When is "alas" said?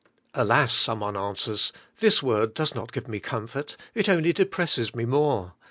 0.33-0.73